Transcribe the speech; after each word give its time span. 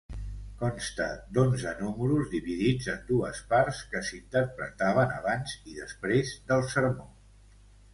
Consta 0.61 1.05
d'onze 1.37 1.73
números 1.81 2.33
dividits 2.33 2.89
en 2.95 3.05
dues 3.11 3.43
parts, 3.55 3.85
que 3.93 4.05
s'interpretaven 4.11 5.17
abans 5.23 5.57
i 5.75 5.79
després 5.81 6.39
del 6.53 6.71
sermó. 6.77 7.13